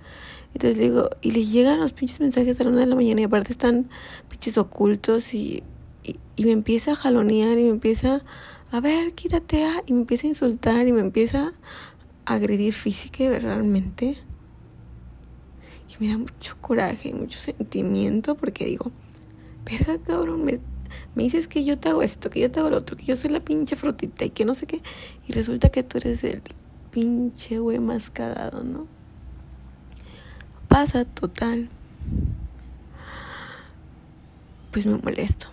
Entonces 0.53 0.77
le 0.77 0.83
digo, 0.83 1.09
y 1.21 1.31
le 1.31 1.43
llegan 1.43 1.79
los 1.79 1.93
pinches 1.93 2.19
mensajes 2.19 2.59
a 2.59 2.63
la 2.63 2.69
una 2.69 2.81
de 2.81 2.85
la 2.85 2.95
mañana 2.95 3.21
y 3.21 3.23
aparte 3.23 3.51
están 3.51 3.89
pinches 4.29 4.57
ocultos 4.57 5.33
y, 5.33 5.63
y, 6.03 6.45
me 6.45 6.51
empieza 6.51 6.91
a 6.91 6.95
jalonear 6.95 7.57
y 7.57 7.63
me 7.63 7.69
empieza 7.69 8.23
a 8.71 8.79
ver, 8.79 9.13
quítate, 9.13 9.65
ah", 9.65 9.83
y 9.85 9.93
me 9.93 10.01
empieza 10.01 10.27
a 10.27 10.29
insultar 10.29 10.87
y 10.87 10.91
me 10.91 10.99
empieza 11.01 11.53
a 12.25 12.33
agredir 12.33 12.73
física 12.73 13.23
y 13.23 13.29
realmente. 13.29 14.17
Y 15.89 16.03
me 16.03 16.11
da 16.11 16.17
mucho 16.17 16.57
coraje 16.61 17.09
y 17.09 17.13
mucho 17.13 17.39
sentimiento 17.39 18.35
porque 18.35 18.65
digo, 18.65 18.91
verga 19.65 19.97
cabrón, 19.99 20.43
me, 20.43 20.59
me 21.15 21.23
dices 21.23 21.47
que 21.47 21.63
yo 21.63 21.77
te 21.77 21.89
hago 21.89 22.01
esto, 22.01 22.29
que 22.29 22.39
yo 22.39 22.51
te 22.51 22.59
hago 22.59 22.69
lo 22.69 22.77
otro, 22.77 22.97
que 22.97 23.05
yo 23.05 23.15
soy 23.15 23.31
la 23.31 23.39
pinche 23.39 23.75
frutita 23.75 24.25
y 24.25 24.29
que 24.29 24.45
no 24.45 24.55
sé 24.55 24.65
qué. 24.67 24.81
Y 25.27 25.33
resulta 25.33 25.69
que 25.69 25.83
tú 25.83 25.97
eres 25.97 26.23
el 26.23 26.41
pinche 26.91 27.59
güey 27.59 27.79
más 27.79 28.09
cagado, 28.09 28.63
¿no? 28.63 28.87
Pasa 30.73 31.05
total. 31.05 31.69
Pues 34.71 34.87
me 34.87 34.97
molesto. 34.97 35.49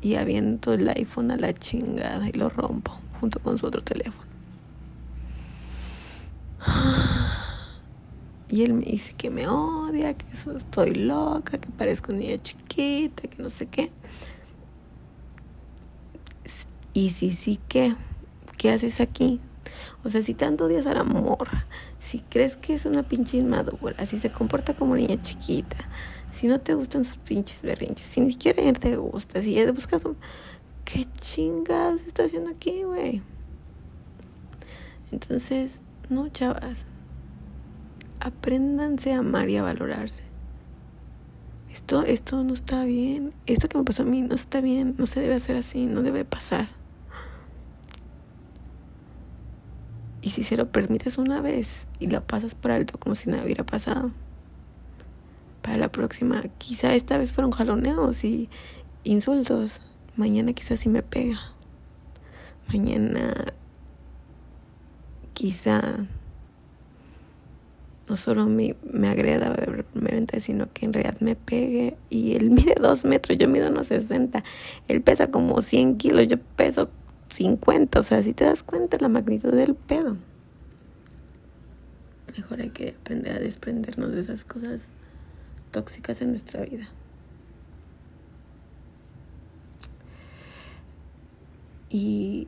Y 0.00 0.14
aviento 0.14 0.72
el 0.72 0.88
iPhone 0.88 1.32
a 1.32 1.36
la 1.36 1.52
chingada 1.52 2.28
y 2.28 2.32
lo 2.34 2.48
rompo 2.48 2.96
junto 3.18 3.40
con 3.40 3.58
su 3.58 3.66
otro 3.66 3.82
teléfono. 3.82 4.30
Y 8.48 8.62
él 8.62 8.74
me 8.74 8.84
dice 8.84 9.14
que 9.14 9.30
me 9.30 9.48
odia, 9.48 10.14
que 10.14 10.26
estoy 10.30 10.94
loca, 10.94 11.58
que 11.58 11.68
parezco 11.70 12.12
una 12.12 12.20
niña 12.20 12.40
chiquita, 12.40 13.26
que 13.26 13.42
no 13.42 13.50
sé 13.50 13.66
qué. 13.66 13.90
Y 16.92 17.10
si 17.10 17.32
sí, 17.32 17.58
¿qué? 17.66 17.96
¿Qué 18.56 18.70
haces 18.70 19.00
aquí? 19.00 19.40
O 20.04 20.08
sea, 20.08 20.22
si 20.22 20.34
tanto 20.34 20.66
odias 20.66 20.86
a 20.86 20.94
la 20.94 21.02
morra, 21.02 21.66
si 22.00 22.20
crees 22.20 22.56
que 22.56 22.74
es 22.74 22.86
una 22.86 23.02
pinche 23.02 23.36
inmadura, 23.36 24.04
si 24.06 24.18
se 24.18 24.32
comporta 24.32 24.74
como 24.74 24.96
niña 24.96 25.20
chiquita, 25.20 25.76
si 26.30 26.48
no 26.48 26.58
te 26.58 26.74
gustan 26.74 27.04
sus 27.04 27.18
pinches 27.18 27.62
berrinches, 27.62 28.06
si 28.06 28.20
ni 28.22 28.32
siquiera 28.32 28.62
ya 28.62 28.72
te 28.72 28.96
gusta, 28.96 29.42
si 29.42 29.54
ya 29.54 29.70
buscas 29.70 30.04
un... 30.04 30.16
¿Qué 30.84 31.04
chingados 31.20 32.02
está 32.02 32.24
haciendo 32.24 32.50
aquí, 32.50 32.82
güey? 32.82 33.22
Entonces, 35.12 35.82
no, 36.08 36.28
chavas. 36.30 36.86
Apréndanse 38.18 39.12
a 39.12 39.18
amar 39.18 39.48
y 39.48 39.56
a 39.56 39.62
valorarse. 39.62 40.24
Esto, 41.70 42.02
esto 42.02 42.42
no 42.42 42.54
está 42.54 42.82
bien. 42.84 43.32
Esto 43.46 43.68
que 43.68 43.78
me 43.78 43.84
pasó 43.84 44.02
a 44.02 44.06
mí 44.06 44.22
no 44.22 44.34
está 44.34 44.60
bien. 44.60 44.96
No 44.98 45.06
se 45.06 45.20
debe 45.20 45.34
hacer 45.34 45.56
así. 45.56 45.86
No 45.86 46.02
debe 46.02 46.24
pasar. 46.24 46.79
Y 50.22 50.30
si 50.30 50.42
se 50.42 50.56
lo 50.56 50.70
permites 50.70 51.18
una 51.18 51.40
vez 51.40 51.86
y 51.98 52.08
la 52.08 52.20
pasas 52.20 52.54
por 52.54 52.70
alto 52.72 52.98
como 52.98 53.14
si 53.14 53.30
nada 53.30 53.44
hubiera 53.44 53.64
pasado, 53.64 54.12
para 55.62 55.76
la 55.76 55.90
próxima, 55.90 56.42
quizá 56.58 56.94
esta 56.94 57.18
vez 57.18 57.32
fueron 57.32 57.52
jaloneos 57.52 58.24
y 58.24 58.48
insultos. 59.04 59.82
Mañana 60.16 60.52
quizás 60.52 60.80
sí 60.80 60.88
me 60.88 61.02
pega. 61.02 61.38
Mañana 62.68 63.34
quizá 65.32 66.06
no 68.08 68.16
solo 68.16 68.46
me, 68.46 68.74
me 68.82 69.08
agreda 69.08 69.50
verbalmente, 69.50 70.40
sino 70.40 70.70
que 70.72 70.84
en 70.84 70.92
realidad 70.92 71.20
me 71.20 71.36
pegue. 71.36 71.96
Y 72.10 72.34
él 72.34 72.50
mide 72.50 72.74
dos 72.80 73.04
metros, 73.04 73.38
yo 73.38 73.48
mido 73.48 73.68
unos 73.68 73.86
60. 73.86 74.42
Él 74.88 75.00
pesa 75.02 75.30
como 75.30 75.62
100 75.62 75.96
kilos, 75.96 76.26
yo 76.28 76.38
peso 76.56 76.90
50. 77.30 78.00
O 78.00 78.02
sea, 78.02 78.22
si 78.22 78.32
te 78.32 78.44
das 78.44 78.62
cuenta 78.62 78.98
la 79.00 79.08
magnitud 79.08 79.52
del 79.52 79.74
pedo. 79.74 80.16
Mejor 82.36 82.60
hay 82.60 82.70
que 82.70 82.96
aprender 83.00 83.36
a 83.36 83.40
desprendernos 83.40 84.12
de 84.12 84.20
esas 84.20 84.44
cosas 84.44 84.88
tóxicas 85.70 86.22
en 86.22 86.30
nuestra 86.30 86.62
vida. 86.62 86.88
Y 91.88 92.46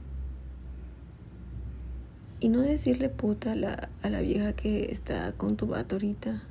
y 2.42 2.48
no 2.48 2.60
decirle 2.60 3.08
puta 3.08 3.52
a 3.52 3.54
la, 3.54 3.88
a 4.02 4.10
la 4.10 4.20
vieja 4.20 4.52
que 4.52 4.90
está 4.90 5.30
con 5.32 5.56
tu 5.56 5.68
vato 5.68 5.94
ahorita. 5.94 6.42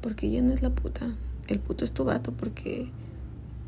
Porque 0.00 0.26
ella 0.26 0.42
no 0.42 0.52
es 0.52 0.60
la 0.60 0.70
puta. 0.70 1.14
El 1.46 1.60
puto 1.60 1.84
es 1.84 1.92
tu 1.92 2.02
vato 2.02 2.32
porque 2.32 2.90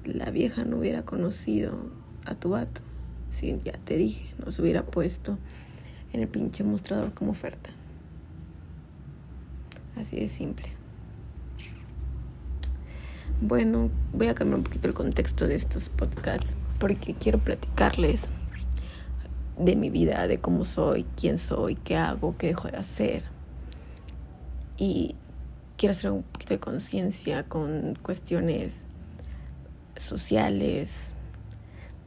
la 0.04 0.32
vieja 0.32 0.64
no 0.64 0.78
hubiera 0.78 1.04
conocido 1.04 1.78
a 2.24 2.34
tu 2.34 2.50
vato. 2.50 2.80
Si 3.34 3.60
ya 3.64 3.72
te 3.72 3.96
dije, 3.96 4.32
no 4.38 4.52
se 4.52 4.62
hubiera 4.62 4.86
puesto 4.86 5.38
en 6.12 6.20
el 6.20 6.28
pinche 6.28 6.62
mostrador 6.62 7.14
como 7.14 7.32
oferta. 7.32 7.70
Así 9.96 10.14
de 10.14 10.28
simple. 10.28 10.68
Bueno, 13.40 13.90
voy 14.12 14.28
a 14.28 14.36
cambiar 14.36 14.58
un 14.58 14.62
poquito 14.62 14.86
el 14.86 14.94
contexto 14.94 15.48
de 15.48 15.56
estos 15.56 15.88
podcasts 15.88 16.54
porque 16.78 17.14
quiero 17.14 17.40
platicarles 17.40 18.28
de 19.58 19.74
mi 19.74 19.90
vida, 19.90 20.28
de 20.28 20.38
cómo 20.38 20.64
soy, 20.64 21.04
quién 21.16 21.38
soy, 21.38 21.74
qué 21.74 21.96
hago, 21.96 22.36
qué 22.38 22.46
dejo 22.46 22.68
de 22.68 22.76
hacer. 22.76 23.24
Y 24.76 25.16
quiero 25.76 25.90
hacer 25.90 26.12
un 26.12 26.22
poquito 26.22 26.54
de 26.54 26.60
conciencia 26.60 27.48
con 27.48 27.98
cuestiones 28.00 28.86
sociales, 29.96 31.13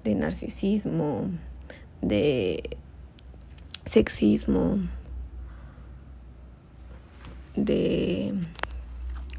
de 0.07 0.15
narcisismo, 0.15 1.29
de 2.01 2.77
sexismo, 3.85 4.79
de 7.55 8.33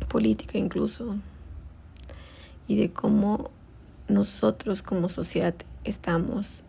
política 0.08 0.58
incluso, 0.58 1.16
y 2.66 2.76
de 2.76 2.92
cómo 2.92 3.50
nosotros 4.08 4.82
como 4.82 5.08
sociedad 5.08 5.54
estamos 5.84 6.64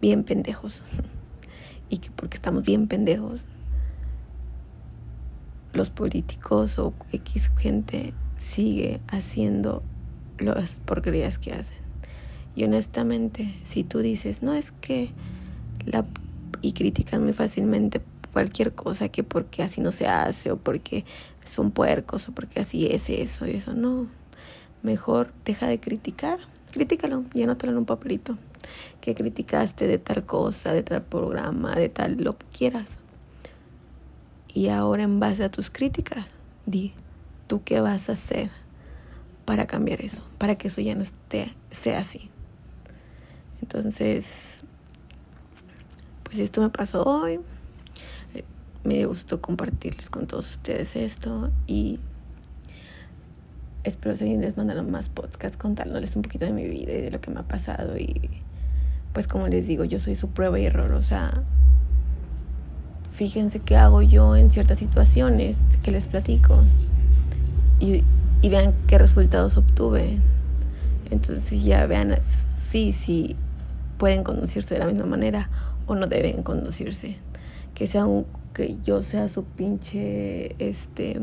bien 0.00 0.24
pendejos. 0.24 0.82
y 1.90 1.98
que 1.98 2.10
porque 2.10 2.36
estamos 2.36 2.64
bien 2.64 2.88
pendejos, 2.88 3.46
los 5.72 5.90
políticos 5.90 6.78
o 6.78 6.92
X 7.12 7.50
gente 7.56 8.12
sigue 8.36 9.00
haciendo 9.06 9.82
las 10.38 10.74
porquerías 10.84 11.38
que 11.38 11.52
hacen. 11.52 11.77
Y 12.58 12.64
honestamente, 12.64 13.54
si 13.62 13.84
tú 13.84 14.00
dices, 14.00 14.42
no 14.42 14.52
es 14.52 14.72
que 14.72 15.12
la 15.86 16.04
y 16.60 16.72
critican 16.72 17.22
muy 17.22 17.32
fácilmente 17.32 18.00
cualquier 18.32 18.72
cosa 18.72 19.10
que 19.10 19.22
porque 19.22 19.62
así 19.62 19.80
no 19.80 19.92
se 19.92 20.08
hace 20.08 20.50
o 20.50 20.56
porque 20.56 21.04
son 21.44 21.70
puercos 21.70 22.28
o 22.28 22.32
porque 22.32 22.58
así 22.58 22.88
es 22.88 23.10
eso 23.10 23.46
y 23.46 23.52
eso, 23.52 23.74
no. 23.74 24.08
Mejor 24.82 25.32
deja 25.44 25.68
de 25.68 25.78
criticar, 25.78 26.40
críticalo 26.72 27.22
y 27.32 27.44
anótalo 27.44 27.70
en 27.70 27.78
un 27.78 27.84
papelito 27.84 28.36
que 29.00 29.14
criticaste 29.14 29.86
de 29.86 29.98
tal 29.98 30.26
cosa, 30.26 30.72
de 30.72 30.82
tal 30.82 31.02
programa, 31.02 31.76
de 31.76 31.88
tal 31.88 32.16
lo 32.16 32.36
que 32.36 32.46
quieras. 32.46 32.98
Y 34.52 34.66
ahora 34.66 35.04
en 35.04 35.20
base 35.20 35.44
a 35.44 35.50
tus 35.52 35.70
críticas, 35.70 36.28
di, 36.66 36.92
¿tú 37.46 37.62
qué 37.62 37.80
vas 37.80 38.08
a 38.08 38.14
hacer 38.14 38.50
para 39.44 39.68
cambiar 39.68 40.00
eso? 40.00 40.24
Para 40.38 40.56
que 40.56 40.66
eso 40.66 40.80
ya 40.80 40.96
no 40.96 41.02
esté, 41.02 41.54
sea 41.70 42.00
así. 42.00 42.32
Entonces, 43.62 44.62
pues 46.24 46.38
esto 46.38 46.60
me 46.60 46.70
pasó 46.70 47.02
hoy. 47.04 47.40
me 48.84 48.94
dio 48.94 49.08
gusto 49.08 49.40
compartirles 49.40 50.08
con 50.10 50.26
todos 50.26 50.50
ustedes 50.50 50.96
esto 50.96 51.50
y 51.66 52.00
espero 53.84 54.16
seguirles 54.16 54.56
mandando 54.56 54.82
más 54.84 55.08
podcasts 55.08 55.56
contándoles 55.56 56.16
un 56.16 56.22
poquito 56.22 56.44
de 56.44 56.52
mi 56.52 56.64
vida 56.64 56.92
y 56.92 57.02
de 57.02 57.10
lo 57.10 57.20
que 57.20 57.30
me 57.30 57.40
ha 57.40 57.42
pasado 57.42 57.98
y 57.98 58.30
pues 59.12 59.26
como 59.26 59.48
les 59.48 59.66
digo, 59.66 59.84
yo 59.84 59.98
soy 59.98 60.14
su 60.14 60.28
prueba 60.30 60.58
y 60.60 60.66
error, 60.66 60.92
o 60.92 61.02
sea, 61.02 61.42
fíjense 63.12 63.58
qué 63.58 63.76
hago 63.76 64.02
yo 64.02 64.36
en 64.36 64.50
ciertas 64.50 64.78
situaciones 64.78 65.62
que 65.82 65.90
les 65.90 66.06
platico 66.06 66.62
y, 67.80 68.04
y 68.42 68.48
vean 68.48 68.74
qué 68.86 68.98
resultados 68.98 69.56
obtuve. 69.56 70.18
Entonces 71.10 71.64
ya 71.64 71.86
vean 71.86 72.16
sí, 72.22 72.92
sí 72.92 73.34
pueden 73.98 74.24
conducirse 74.24 74.74
de 74.74 74.80
la 74.80 74.86
misma 74.86 75.06
manera 75.06 75.50
o 75.86 75.94
no 75.94 76.06
deben 76.06 76.42
conducirse. 76.42 77.16
Que 77.74 77.86
sea 77.86 78.06
un, 78.06 78.26
que 78.54 78.78
yo 78.82 79.02
sea 79.02 79.28
su 79.28 79.44
pinche 79.44 80.54
este 80.58 81.20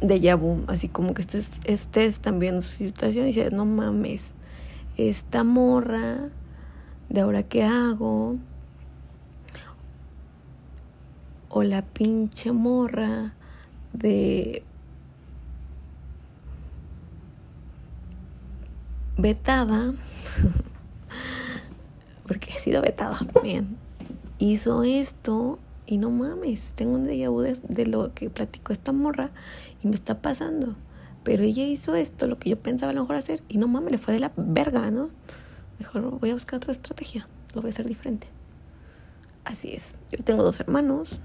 de 0.00 0.34
vu, 0.34 0.64
así 0.66 0.88
como 0.88 1.14
que 1.14 1.22
estés, 1.22 2.20
también 2.20 2.60
su 2.62 2.76
situación 2.76 3.24
y 3.24 3.28
dices, 3.28 3.52
no 3.52 3.64
mames, 3.64 4.32
esta 4.96 5.44
morra, 5.44 6.28
de 7.08 7.20
ahora 7.20 7.42
qué 7.42 7.64
hago, 7.64 8.36
o 11.48 11.62
la 11.62 11.82
pinche 11.82 12.52
morra 12.52 13.32
de 13.94 14.62
vetada, 19.16 19.94
porque 22.26 22.50
he 22.50 22.58
sido 22.58 22.82
vetada, 22.82 23.18
bien, 23.42 23.76
hizo 24.38 24.82
esto 24.82 25.58
y 25.86 25.98
no 25.98 26.10
mames, 26.10 26.72
tengo 26.74 26.94
un 26.94 27.06
déjà 27.06 27.30
vu 27.30 27.42
de, 27.42 27.86
lo 27.86 28.12
que 28.12 28.28
platicó 28.28 28.72
esta 28.72 28.92
morra 28.92 29.30
y 29.82 29.88
me 29.88 29.94
está 29.94 30.20
pasando. 30.20 30.74
Pero 31.22 31.42
ella 31.42 31.64
hizo 31.64 31.94
esto, 31.94 32.26
lo 32.26 32.38
que 32.38 32.50
yo 32.50 32.58
pensaba 32.58 32.90
a 32.90 32.94
lo 32.94 33.02
mejor 33.02 33.16
hacer, 33.16 33.42
y 33.48 33.58
no 33.58 33.68
mames, 33.68 33.92
le 33.92 33.98
fue 33.98 34.14
de 34.14 34.20
la 34.20 34.32
verga, 34.36 34.90
¿no? 34.90 35.10
Mejor 35.78 36.18
voy 36.18 36.30
a 36.30 36.34
buscar 36.34 36.58
otra 36.58 36.72
estrategia, 36.72 37.28
lo 37.54 37.62
voy 37.62 37.70
a 37.70 37.72
hacer 37.72 37.86
diferente. 37.86 38.28
Así 39.44 39.72
es. 39.72 39.94
Yo 40.10 40.22
tengo 40.24 40.42
dos 40.42 40.58
hermanos, 40.60 41.20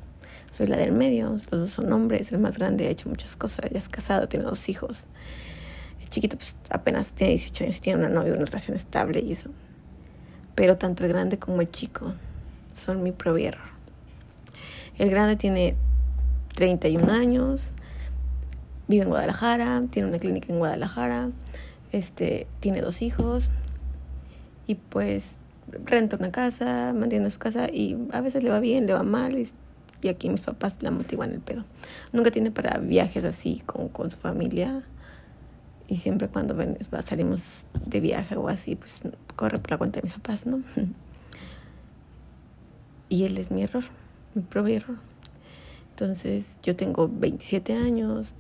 soy 0.51 0.67
la 0.67 0.77
del 0.77 0.91
medio, 0.91 1.29
los 1.29 1.49
dos 1.49 1.71
son 1.71 1.91
hombres, 1.91 2.31
el 2.31 2.39
más 2.39 2.57
grande 2.57 2.87
ha 2.87 2.89
hecho 2.89 3.09
muchas 3.09 3.35
cosas, 3.35 3.69
ya 3.71 3.77
es 3.77 3.89
casado, 3.89 4.27
tiene 4.27 4.45
dos 4.45 4.69
hijos. 4.69 5.05
El 6.01 6.09
chiquito 6.09 6.37
pues 6.37 6.55
apenas 6.69 7.13
tiene 7.13 7.31
18 7.31 7.63
años, 7.63 7.81
tiene 7.81 7.99
una 7.99 8.09
novia, 8.09 8.33
una 8.33 8.45
relación 8.45 8.75
estable 8.75 9.21
y 9.21 9.31
eso. 9.31 9.49
Pero 10.61 10.77
tanto 10.77 11.03
el 11.03 11.09
grande 11.09 11.39
como 11.39 11.59
el 11.61 11.71
chico 11.71 12.13
son 12.75 13.01
mi 13.01 13.11
propio 13.11 13.53
El 14.99 15.09
grande 15.09 15.35
tiene 15.35 15.75
31 16.53 17.11
años, 17.11 17.71
vive 18.87 19.01
en 19.01 19.09
Guadalajara, 19.09 19.81
tiene 19.89 20.09
una 20.09 20.19
clínica 20.19 20.53
en 20.53 20.59
Guadalajara, 20.59 21.31
este, 21.91 22.45
tiene 22.59 22.81
dos 22.81 23.01
hijos 23.01 23.49
y 24.67 24.75
pues 24.75 25.37
renta 25.83 26.17
una 26.17 26.31
casa, 26.31 26.93
mantiene 26.95 27.31
su 27.31 27.39
casa 27.39 27.67
y 27.67 27.97
a 28.11 28.21
veces 28.21 28.43
le 28.43 28.51
va 28.51 28.59
bien, 28.59 28.85
le 28.85 28.93
va 28.93 29.01
mal 29.01 29.39
y 29.39 29.49
y 30.03 30.09
aquí 30.09 30.29
mis 30.29 30.41
papás 30.41 30.77
la 30.81 30.91
motivan 30.91 31.31
el 31.31 31.39
pedo. 31.39 31.63
Nunca 32.13 32.29
tiene 32.29 32.51
para 32.51 32.77
viajes 32.77 33.23
así 33.23 33.63
con, 33.65 33.89
con 33.89 34.11
su 34.11 34.17
familia 34.17 34.83
y 35.87 35.97
siempre 35.97 36.27
cuando 36.27 36.55
ven, 36.55 36.77
salimos 37.01 37.65
de 37.83 37.99
viaje 37.99 38.37
o 38.37 38.47
así, 38.47 38.75
pues 38.75 39.01
corre 39.41 39.57
por 39.57 39.71
la 39.71 39.77
cuenta 39.79 39.99
de 39.99 40.03
mis 40.03 40.13
papás, 40.13 40.45
¿no? 40.45 40.61
Y 43.09 43.25
él 43.25 43.37
es 43.39 43.51
mi 43.51 43.63
error, 43.63 43.83
mi 44.35 44.41
propio 44.41 44.75
error. 44.75 44.95
Entonces 45.89 46.59
yo 46.63 46.77
tengo 46.77 47.09
27 47.11 47.73
años, 47.73 48.35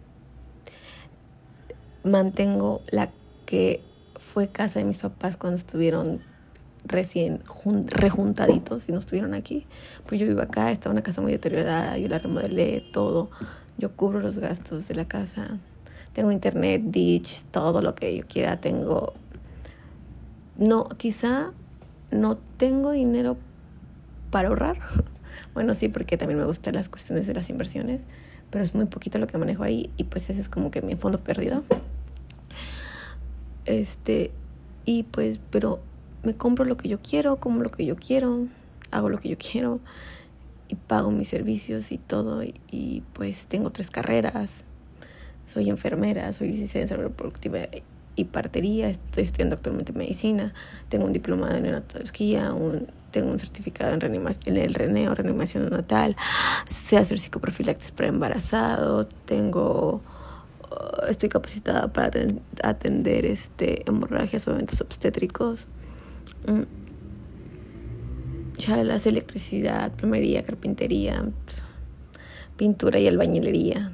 mantengo 2.05 2.81
la 2.89 3.09
que 3.45 3.83
fue 4.15 4.47
casa 4.47 4.79
de 4.79 4.85
mis 4.85 4.97
papás 4.97 5.35
cuando 5.35 5.57
estuvieron 5.57 6.21
recién 6.85 7.41
rejuntaditos 7.87 8.87
y 8.87 8.93
no 8.93 8.99
estuvieron 8.99 9.33
aquí. 9.33 9.65
Pues 10.07 10.21
yo 10.21 10.27
vivo 10.27 10.41
acá, 10.41 10.71
está 10.71 10.89
una 10.89 11.01
casa 11.01 11.19
muy 11.19 11.33
deteriorada, 11.33 11.97
yo 11.97 12.07
la 12.07 12.19
remodelé, 12.19 12.81
todo. 12.93 13.29
Yo 13.77 13.91
cubro 13.97 14.21
los 14.21 14.37
gastos 14.37 14.87
de 14.87 14.95
la 14.95 15.05
casa. 15.05 15.57
Tengo 16.13 16.31
internet, 16.31 16.81
ditch, 16.85 17.43
todo 17.51 17.81
lo 17.81 17.93
que 17.95 18.15
yo 18.15 18.23
quiera. 18.27 18.61
Tengo... 18.61 19.15
No, 20.61 20.87
quizá 20.89 21.53
no 22.11 22.37
tengo 22.57 22.91
dinero 22.91 23.35
para 24.29 24.49
ahorrar. 24.49 24.77
Bueno, 25.53 25.73
sí, 25.73 25.89
porque 25.89 26.17
también 26.17 26.39
me 26.39 26.45
gustan 26.45 26.75
las 26.75 26.87
cuestiones 26.87 27.27
de 27.27 27.33
las 27.33 27.49
inversiones, 27.49 28.03
pero 28.51 28.63
es 28.63 28.73
muy 28.73 28.85
poquito 28.85 29.17
lo 29.17 29.27
que 29.27 29.37
manejo 29.37 29.63
ahí 29.63 29.89
y 29.97 30.05
pues 30.05 30.29
ese 30.29 30.39
es 30.39 30.47
como 30.47 30.71
que 30.71 30.81
mi 30.81 30.95
fondo 30.95 31.19
perdido. 31.19 31.63
Este, 33.65 34.31
y 34.85 35.03
pues, 35.03 35.39
pero 35.49 35.81
me 36.23 36.35
compro 36.35 36.63
lo 36.63 36.77
que 36.77 36.87
yo 36.87 37.01
quiero, 37.01 37.37
como 37.37 37.63
lo 37.63 37.69
que 37.69 37.85
yo 37.85 37.97
quiero, 37.97 38.47
hago 38.91 39.09
lo 39.09 39.19
que 39.19 39.29
yo 39.29 39.37
quiero 39.37 39.79
y 40.69 40.75
pago 40.75 41.11
mis 41.11 41.27
servicios 41.27 41.91
y 41.91 41.97
todo. 41.97 42.43
Y, 42.43 43.03
pues 43.13 43.47
tengo 43.47 43.71
tres 43.71 43.89
carreras. 43.89 44.63
Soy 45.45 45.69
enfermera, 45.69 46.31
soy 46.31 46.51
licenciada 46.51 46.83
en 46.83 46.87
salud 46.87 47.03
reproductiva 47.03 47.59
y 48.15 48.25
partería, 48.25 48.89
estoy 48.89 49.23
estudiando 49.23 49.55
actualmente 49.55 49.93
medicina, 49.93 50.53
tengo 50.89 51.05
un 51.05 51.13
diplomado 51.13 51.55
en 51.55 51.63
neonatología, 51.63 52.53
un, 52.53 52.87
tengo 53.11 53.31
un 53.31 53.39
certificado 53.39 53.93
en, 53.93 54.01
reanimación, 54.01 54.55
en 54.55 54.63
el 54.63 54.73
reneo, 54.73 55.15
reanimación 55.15 55.69
natal, 55.69 56.15
sé 56.69 56.97
hacer 56.97 57.19
psicoprofilaxis 57.19 57.91
para 57.91 58.09
embarazado, 58.09 59.05
tengo 59.05 60.01
estoy 61.09 61.27
capacitada 61.27 61.91
para 61.91 62.11
atender 62.63 63.25
este 63.25 63.83
hemorragias 63.89 64.47
o 64.47 64.51
eventos 64.51 64.79
obstétricos 64.79 65.67
chalas, 68.61 69.07
electricidad, 69.07 69.91
plomería, 69.91 70.43
carpintería, 70.43 71.25
pintura 72.57 72.99
y 72.99 73.07
albañilería. 73.07 73.91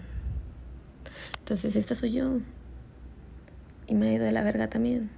Entonces, 1.39 1.75
esta 1.75 1.95
soy 1.95 2.11
yo. 2.11 2.39
Y 3.87 3.95
me 3.95 4.09
he 4.09 4.13
ido 4.15 4.25
de 4.25 4.31
la 4.31 4.43
verga 4.43 4.69
también. 4.69 5.09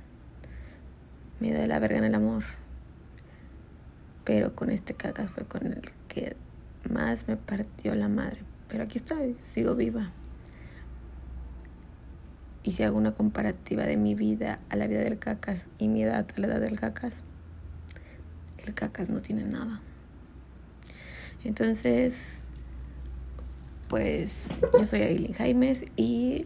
Me 1.40 1.48
he 1.48 1.52
ido 1.52 1.62
de 1.62 1.68
la 1.68 1.80
verga 1.80 1.98
en 1.98 2.04
el 2.06 2.16
amor. 2.16 2.44
Pero 4.24 4.56
con 4.56 4.70
este 4.70 4.94
cacas 4.94 5.30
fue 5.32 5.46
con 5.46 5.66
el 5.66 5.82
que 6.08 6.36
más 6.90 7.28
me 7.28 7.36
partió 7.36 7.96
la 7.96 8.08
madre. 8.08 8.40
Pero 8.68 8.84
aquí 8.84 9.00
estoy, 9.00 9.36
sigo 9.44 9.76
viva. 9.76 10.12
Y 12.62 12.72
si 12.74 12.84
hago 12.84 12.98
una 12.98 13.14
comparativa 13.14 13.84
de 13.84 13.98
mi 13.98 14.14
vida 14.16 14.60
a 14.70 14.76
la 14.76 14.86
vida 14.86 15.00
del 15.00 15.18
cacas 15.18 15.68
y 15.80 15.88
mi 15.88 16.04
edad 16.04 16.28
a 16.36 16.40
la 16.40 16.48
edad 16.48 16.62
del 16.62 16.80
cacas, 16.80 17.24
el 18.64 18.74
cacas 18.76 19.10
no 19.10 19.22
tiene 19.22 19.46
nada. 19.46 19.82
Entonces, 21.44 22.42
pues 23.88 24.50
yo 24.78 24.86
soy 24.86 25.02
Aileen 25.02 25.34
Jaimes 25.34 25.86
y 25.96 26.46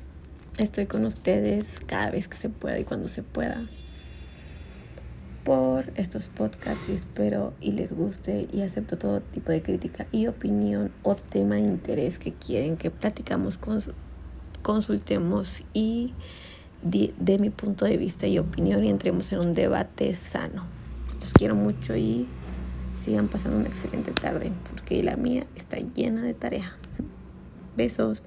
estoy 0.57 0.85
con 0.85 1.05
ustedes 1.05 1.79
cada 1.85 2.11
vez 2.11 2.27
que 2.27 2.37
se 2.37 2.49
pueda 2.49 2.79
y 2.79 2.83
cuando 2.83 3.07
se 3.07 3.23
pueda 3.23 3.67
por 5.43 5.91
estos 5.95 6.29
podcasts 6.29 6.87
y 6.89 6.93
espero 6.93 7.53
y 7.59 7.73
les 7.73 7.93
guste 7.93 8.47
y 8.51 8.61
acepto 8.61 8.97
todo 8.97 9.21
tipo 9.21 9.51
de 9.51 9.61
crítica 9.61 10.07
y 10.11 10.27
opinión 10.27 10.91
o 11.03 11.15
tema 11.15 11.55
de 11.55 11.61
interés 11.61 12.17
que 12.17 12.33
quieren 12.33 12.77
que 12.77 12.91
platicamos 12.91 13.57
con 13.57 13.81
consultemos 14.61 15.63
y 15.73 16.13
de, 16.81 17.37
mi 17.39 17.49
punto 17.49 17.85
de 17.85 17.97
vista 17.97 18.27
y 18.27 18.39
opinión 18.39 18.83
y 18.83 18.89
entremos 18.89 19.31
en 19.31 19.39
un 19.39 19.53
debate 19.53 20.13
sano. 20.15 20.65
Los 21.19 21.33
quiero 21.33 21.55
mucho 21.55 21.95
y 21.95 22.27
sigan 22.97 23.27
pasando 23.27 23.57
una 23.57 23.67
excelente 23.67 24.11
tarde 24.11 24.51
porque 24.69 25.03
la 25.03 25.15
mía 25.15 25.45
está 25.55 25.77
llena 25.77 26.23
de 26.23 26.33
tarea. 26.33 26.75
Besos. 27.75 28.23